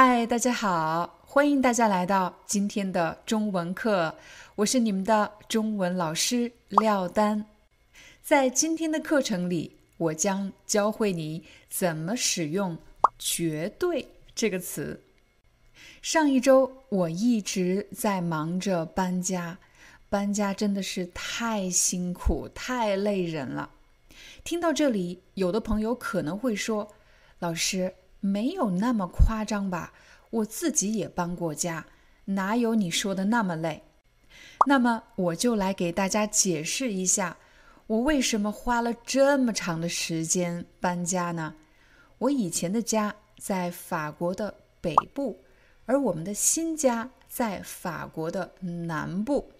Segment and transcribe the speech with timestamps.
[0.00, 4.14] 嗨，大家好，欢迎大家来到今天的中文课，
[4.54, 7.46] 我是你们的中文老师廖丹。
[8.22, 12.78] 在今天的课程里，我将教会你怎么使用
[13.18, 15.02] “绝对”这个词。
[16.00, 19.58] 上一周我一直在忙着搬家，
[20.08, 23.70] 搬家真的是太辛苦、太累人了。
[24.44, 26.86] 听到这里，有的朋友可能会说
[27.40, 29.92] ：“老师。”没有那么夸张吧？
[30.30, 31.86] 我自己也搬过家，
[32.26, 33.82] 哪有你说的那么累？
[34.66, 37.38] 那么我就来给大家解释一下，
[37.86, 41.54] 我为什么花了这么长的时间搬家呢？
[42.18, 45.38] 我以前的家在法国的北部，
[45.86, 49.50] 而我们的新家在法国的南部。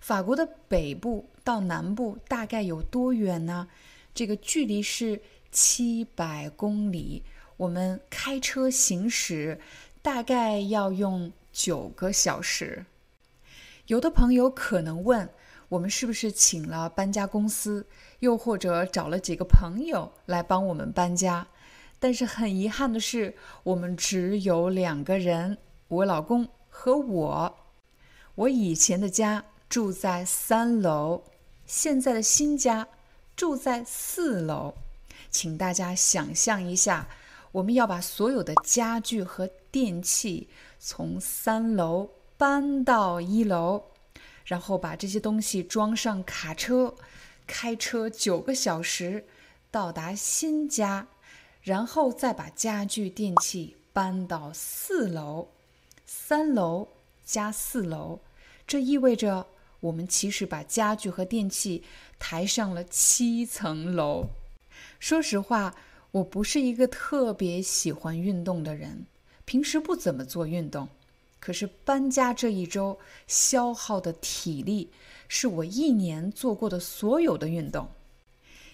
[0.00, 3.68] 法国的北部到南部大概有多远呢？
[4.12, 7.22] 这个距离是七百公里。
[7.56, 9.60] 我们开车行驶
[10.02, 12.84] 大概要用九个小时。
[13.86, 15.28] 有的朋友可能问，
[15.68, 17.86] 我们是不是请了搬家公司，
[18.20, 21.46] 又或者找了几个朋友来帮我们搬家？
[22.00, 25.58] 但是很遗憾的是，我们只有两个人，
[25.88, 27.56] 我老公和我。
[28.34, 31.22] 我以前的家住在三楼，
[31.66, 32.88] 现在的新家
[33.36, 34.74] 住在四楼。
[35.30, 37.08] 请大家想象一下。
[37.54, 40.48] 我们要把所有的家具和电器
[40.80, 43.84] 从三楼搬到一楼，
[44.44, 46.96] 然后把这些东西装上卡车，
[47.46, 49.24] 开车九个小时
[49.70, 51.06] 到达新家，
[51.62, 55.46] 然后再把家具电器搬到四楼。
[56.04, 56.88] 三楼
[57.24, 58.18] 加四楼，
[58.66, 59.46] 这意味着
[59.78, 61.84] 我们其实把家具和电器
[62.18, 64.30] 抬上了七层楼。
[64.98, 65.72] 说实话。
[66.14, 69.04] 我不是一个特别喜欢运动的人，
[69.44, 70.88] 平时不怎么做运动。
[71.40, 74.90] 可是搬家这一周消耗的体力，
[75.26, 77.88] 是我一年做过的所有的运动。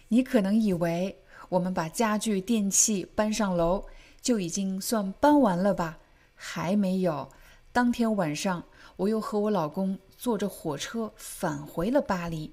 [0.09, 1.17] 你可能以为
[1.49, 3.87] 我们把家具电器搬上楼
[4.21, 5.99] 就已经算搬完了吧？
[6.35, 7.31] 还没有。
[7.73, 8.63] 当天晚上，
[8.97, 12.53] 我又和我老公坐着火车返回了巴黎。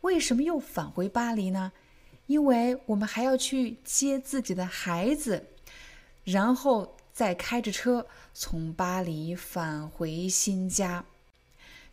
[0.00, 1.70] 为什么又返回巴黎呢？
[2.26, 5.46] 因为我们还要去接自己的孩子，
[6.24, 11.04] 然后再开着车从巴黎返回新家，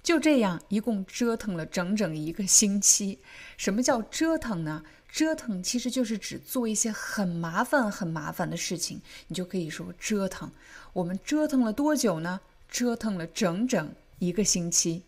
[0.02, 3.20] 就这样一共折腾了整整一个星期。
[3.58, 4.84] 什么叫折腾呢？
[5.10, 10.50] 折腾其实就是指做一些很麻烦、很麻烦的事情，你就可以说折腾。
[10.94, 12.40] 我们折腾了多久呢？
[12.70, 15.04] 折腾了整整一个星期。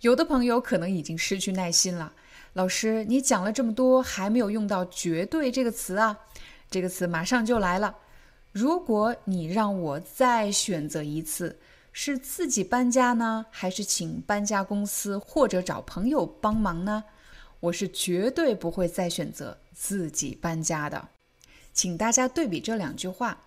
[0.00, 2.14] 有的朋友可能已经失去耐心了。
[2.54, 6.18] 老师，你讲了这么多，还没有用到“绝对”这个词啊？
[6.68, 7.96] 这个词马上就来了。
[8.50, 11.60] 如果你让我再选择一次，
[11.92, 17.04] 是自己搬家呢，还是请搬家公司或者找朋友帮忙呢？
[17.60, 21.08] 我是绝对不会再选择自己搬家的。
[21.72, 23.40] 请大家对比这两句话：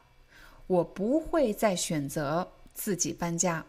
[0.68, 3.66] 我不会再选择自己搬家，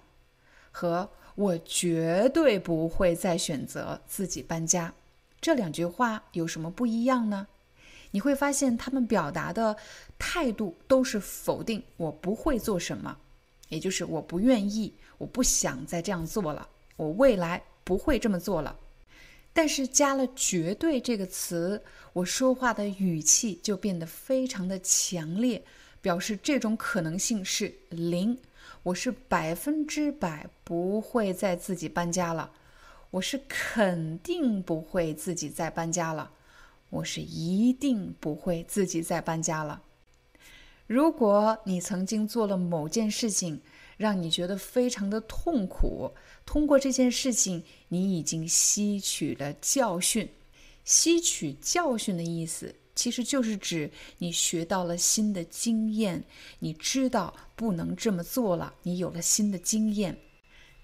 [0.71, 4.94] 和我绝对不会再选择自己搬家。
[5.44, 7.49] 这两句话有什么不一样呢？
[8.12, 9.77] 你会发现他们表达的
[10.19, 13.19] 态度都是否定，我不会做什么，
[13.69, 16.66] 也就是我不愿意，我不想再这样做了，
[16.97, 18.75] 我未来不会这么做了。
[19.52, 21.82] 但是加了“绝对”这个词，
[22.14, 25.62] 我说话的语气就变得非常的强烈，
[26.00, 28.38] 表示这种可能性是零，
[28.82, 32.50] 我是百分之百不会再自己搬家了。
[33.14, 36.32] 我是肯定不会自己再搬家了，
[36.90, 39.82] 我是一定不会自己再搬家了。
[40.88, 43.61] 如果你曾经做了某件事情，
[43.96, 46.11] 让你觉得非常的痛苦，
[46.44, 50.28] 通过这件事情，你已经吸取了教训。
[50.84, 56.25] 吸取教训的意思，其实就是指你学到了新的经验，
[56.58, 60.19] 你知道不能这么做了，你有了新的经验。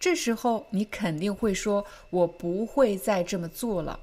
[0.00, 4.00] 这时候你肯定会说：“我不会再这么做了。”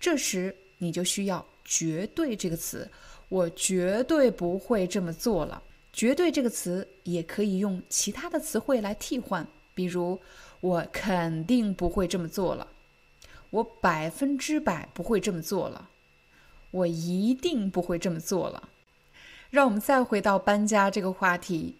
[0.00, 2.90] 这时你就需要“绝对”这个词
[3.28, 5.62] ，“我绝对不会这么做了。
[5.92, 10.18] ”“绝对”这个词也可以用其他的词汇来替换，比如
[10.60, 12.66] “我肯定不会这么做了
[13.50, 15.90] ”，“我百分之百不会这么做了
[16.72, 18.70] ”，“我一定不会这么做了。”
[19.50, 21.76] 让我们再回到搬家这个话题。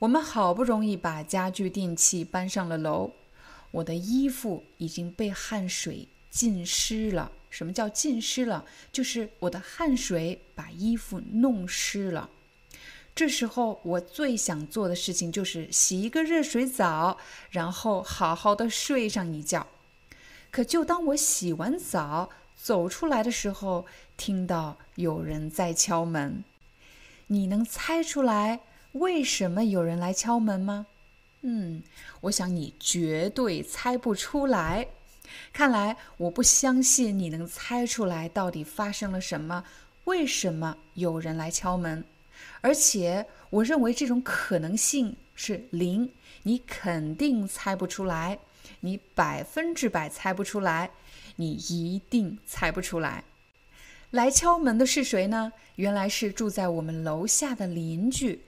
[0.00, 3.10] 我们好不容易把家具电器搬上了楼，
[3.72, 7.32] 我的衣服已经被汗水浸湿了。
[7.50, 8.64] 什么叫浸湿了？
[8.92, 12.30] 就是我的汗水把衣服弄湿了。
[13.12, 17.18] 这时候我最想做的事情就是洗一个热水澡，
[17.50, 19.66] 然后好好的睡上一觉。
[20.52, 23.84] 可就当我洗完澡走出来的时候，
[24.16, 26.44] 听到有人在敲门。
[27.26, 28.60] 你能猜出来？
[28.98, 30.86] 为什么有人来敲门吗？
[31.42, 31.82] 嗯，
[32.22, 34.88] 我想你绝对猜不出来。
[35.52, 39.64] 看来我不相信你能猜出来到底发生了什么，
[40.04, 42.04] 为什么有人来敲门？
[42.60, 46.10] 而且我认为这种可能性是零，
[46.42, 48.38] 你肯定猜不出来，
[48.80, 50.90] 你百分之百猜不出来，
[51.36, 53.22] 你一定猜不出来。
[54.10, 55.52] 来敲门的是谁呢？
[55.76, 58.40] 原来是住在我们楼下的邻居。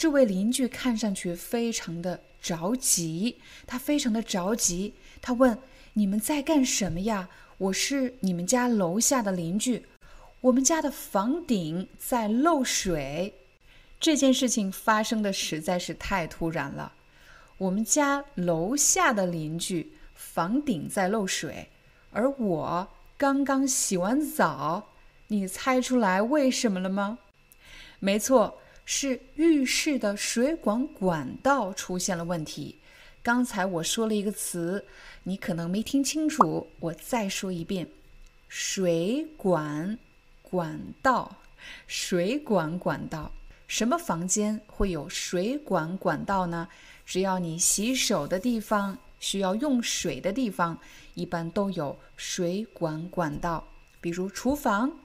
[0.00, 3.36] 这位邻居看上去非常的着急，
[3.66, 4.94] 他非常的着急。
[5.20, 5.58] 他问
[5.92, 7.28] ：“你们在干什么呀？
[7.58, 9.84] 我是你们家楼下的邻居，
[10.40, 13.34] 我们家的房顶在漏水。
[14.00, 16.94] 这件事情发生的实在是太突然了。
[17.58, 21.68] 我们家楼下的邻居房顶在漏水，
[22.10, 22.88] 而我
[23.18, 24.88] 刚刚洗完澡。
[25.26, 27.18] 你猜出来为什么了吗？
[27.98, 28.56] 没错。”
[28.92, 32.74] 是浴室的水管管道出现了问题。
[33.22, 34.84] 刚才我说了一个词，
[35.22, 37.86] 你可能没听清楚，我再说一遍：
[38.48, 39.96] 水管
[40.42, 41.36] 管道，
[41.86, 43.30] 水管管道。
[43.68, 46.66] 什么房间会有水管管道呢？
[47.06, 50.76] 只要你洗手的地方需要用水的地方，
[51.14, 53.68] 一般都有水管管道，
[54.00, 54.98] 比如厨房、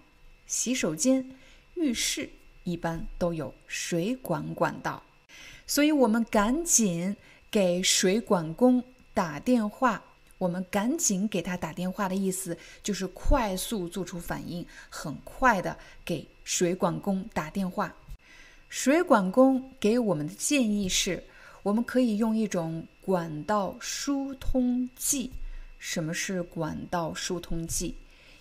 [0.47, 1.29] 洗手间、
[1.75, 2.27] 浴室。
[2.65, 5.01] 一般都有水管管道，
[5.65, 7.15] 所以我们赶紧
[7.49, 8.83] 给水管工
[9.13, 10.03] 打电话。
[10.37, 17.95] 我们赶紧给他打电话的意思就是快速做出反应，很快的给水管工打电话。
[18.67, 21.23] 水管工给我们的建议是，
[21.63, 25.31] 我们可以用一种管道疏通剂。
[25.79, 27.95] 什么是管道疏通剂？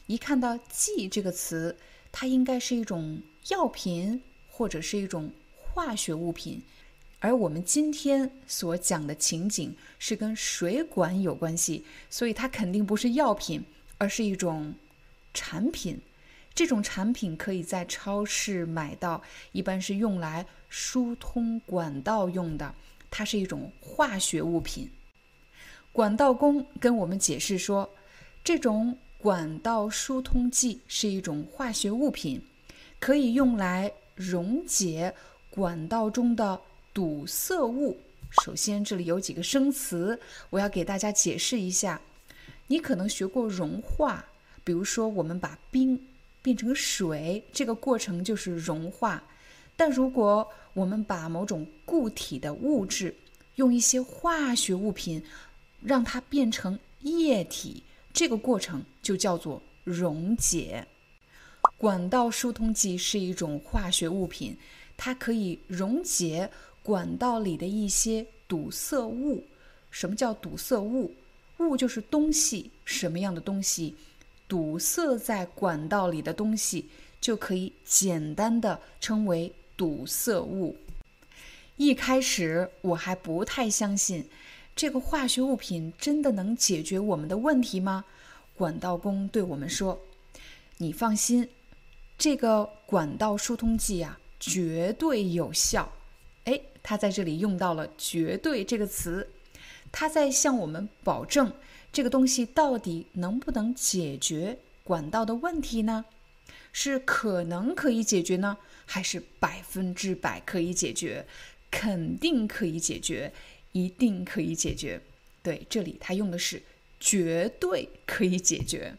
[0.06, 1.76] 一看到“剂”这个词，
[2.10, 3.22] 它应该是一种。
[3.48, 5.30] 药品或者是一种
[5.60, 6.62] 化学物品，
[7.18, 13.62] 而我们今天所讲的情景是跟水管有关系，所以它肯定不是药品，
[13.98, 14.74] 而是一种
[15.34, 16.00] 产品。
[16.54, 19.20] 这种产品可以在超市买到，
[19.52, 22.74] 一般是用来疏通管道用的。
[23.10, 24.88] 它是一种化学物品。
[25.92, 27.90] 管道工跟我们解释说，
[28.42, 32.40] 这种管道疏通剂是一种化学物品。
[33.04, 35.14] 可以用来溶解
[35.50, 36.58] 管道中的
[36.94, 37.94] 堵塞物。
[38.42, 40.18] 首先，这里有几个生词，
[40.48, 42.00] 我要给大家解释一下。
[42.66, 44.24] 你可能学过融化，
[44.64, 46.02] 比如说我们把冰
[46.40, 49.22] 变成水，这个过程就是融化。
[49.76, 53.14] 但如果我们把某种固体的物质
[53.56, 55.22] 用一些化学物品
[55.82, 57.82] 让它变成液体，
[58.14, 60.86] 这个过程就叫做溶解。
[61.76, 64.56] 管道疏通剂是一种化学物品，
[64.96, 66.48] 它可以溶解
[66.82, 69.44] 管道里的一些堵塞物。
[69.90, 71.12] 什么叫堵塞物？
[71.58, 73.94] 物就是东西，什么样的东西？
[74.48, 76.86] 堵塞在管道里的东西
[77.20, 80.76] 就可以简单的称为堵塞物。
[81.76, 84.26] 一开始我还不太相信，
[84.76, 88.04] 这个化学物品真的能解决我们的问题吗？
[88.56, 90.00] 管道工对我们说
[90.78, 91.48] ：“你放心。”
[92.16, 95.92] 这个管道疏通剂啊，绝对有效。
[96.44, 99.28] 哎，他在这里用到了“绝对”这个词，
[99.90, 101.52] 他在向我们保证
[101.92, 106.04] 这个东西到底能不能解决管道的问题呢？
[106.72, 111.26] 是可能可以解决呢，还是百分之百可以解决？
[111.70, 113.32] 肯定可以解决，
[113.72, 115.00] 一定可以解决。
[115.42, 116.62] 对，这里他用的是
[117.00, 118.96] “绝对可以解决”。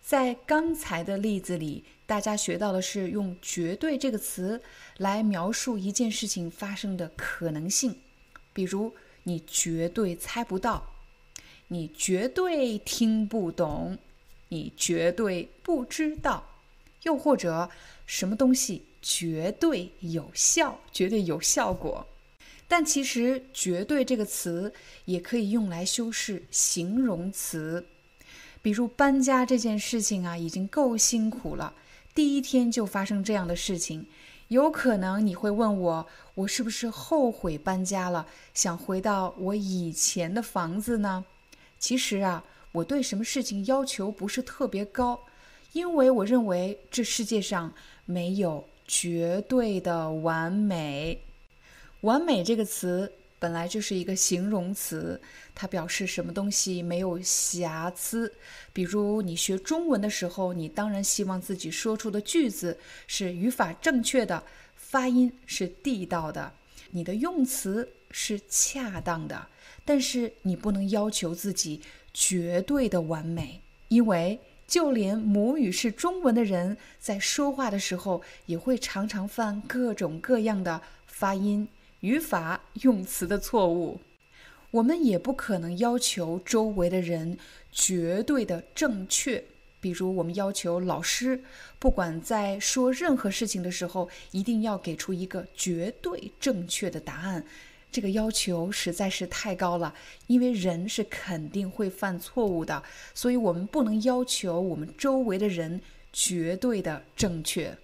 [0.00, 1.84] 在刚才的例子里。
[2.06, 4.62] 大家学到的是用“绝对”这个词
[4.98, 7.98] 来描述一件事情发生的可能性。
[8.52, 8.94] 比如，
[9.24, 10.94] 你绝对猜不到，
[11.68, 13.98] 你绝对听不懂，
[14.48, 16.46] 你绝对不知道，
[17.02, 17.68] 又或者
[18.06, 22.06] 什么东西绝对有效，绝对有效果。
[22.68, 24.72] 但其实“绝对”这个词
[25.06, 27.84] 也可以用来修饰形容词，
[28.62, 31.74] 比如搬家这件事情啊，已经够辛苦了，
[32.16, 34.06] 第一天就发生这样的事情，
[34.48, 41.26] 有可能你会问我，我是不是后悔搬家了，想回到我以前的房子呢？
[41.78, 42.42] 其实啊，
[42.72, 45.20] 我对什么事情要求不是特别高，
[45.74, 47.70] 因为我认为这世界上
[48.06, 51.20] 没有绝对的完美。
[52.00, 55.20] 完美这个词本来就是一个形容词，
[55.54, 58.32] 它表示什么东西没有瑕疵。
[58.72, 64.42] 比如你学中文的时候，你当然希望自己说出的句子是语法正确的，
[64.74, 66.52] 发音是地道的，
[66.90, 69.46] 你的用词是恰当的。
[69.84, 71.80] 但是你不能要求自己
[72.12, 81.68] 绝对的完美，因为就连母语是中文的人在说话的时候，也会常常犯各种各样的发音。
[82.00, 84.00] 语法用词的错误，
[84.70, 87.38] 我们也不可能要求周围的人
[87.72, 89.42] 绝对的正确。
[89.80, 91.40] 比如，我们要求老师，
[91.78, 97.44] 不管在说任何事情的时候，一定要给出一个绝对正确的答案。
[97.92, 99.94] 这个要求实在是太高了，
[100.26, 102.82] 因为人是肯定会犯错误的，
[103.14, 105.80] 所以我们不能要求我们周围的人
[106.12, 107.76] 绝对的正确，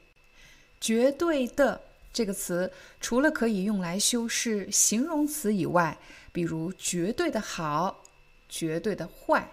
[0.81, 1.81] 绝对的。
[2.13, 5.99] 这个词除了可以用来修饰形容词以外，
[6.33, 8.05] 比如绝对的好、
[8.49, 9.51] 绝对的坏、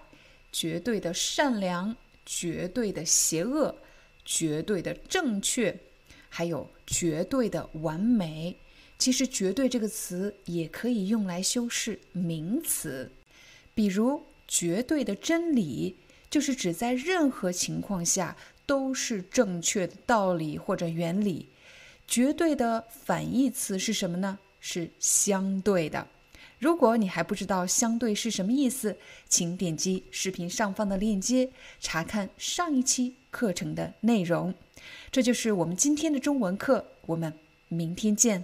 [0.52, 3.76] 绝对的善良、绝对的邪恶、
[4.26, 5.78] 绝对的正确，
[6.28, 8.56] 还有绝对的完美。
[8.98, 13.10] 其实“绝对”这个词也可以用来修饰名词，
[13.74, 15.96] 比如“绝对的真理”
[16.30, 18.36] 就是指在任何情况下
[18.66, 21.48] 都是正确的道理或者原理。
[22.10, 24.40] 绝对的反义词是什么呢？
[24.60, 26.08] 是相对的。
[26.58, 28.98] 如果你还不知道相对是什么意思，
[29.30, 34.52] 请点击视频上方的链接查看上一期课程的内容。
[35.12, 37.32] 这就是我们今天的中文课，我们
[37.68, 38.44] 明天见。